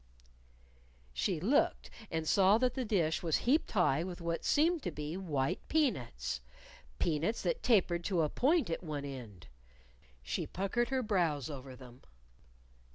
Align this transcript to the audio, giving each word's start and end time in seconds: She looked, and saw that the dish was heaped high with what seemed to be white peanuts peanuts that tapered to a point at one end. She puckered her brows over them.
She 1.13 1.39
looked, 1.39 1.91
and 2.09 2.27
saw 2.27 2.57
that 2.57 2.73
the 2.73 2.83
dish 2.83 3.21
was 3.21 3.37
heaped 3.45 3.69
high 3.73 4.03
with 4.03 4.19
what 4.19 4.43
seemed 4.43 4.81
to 4.81 4.89
be 4.91 5.15
white 5.15 5.59
peanuts 5.67 6.41
peanuts 6.97 7.43
that 7.43 7.61
tapered 7.61 8.03
to 8.05 8.23
a 8.23 8.27
point 8.29 8.71
at 8.71 8.81
one 8.81 9.05
end. 9.05 9.45
She 10.23 10.47
puckered 10.47 10.89
her 10.89 11.03
brows 11.03 11.51
over 11.51 11.75
them. 11.75 12.01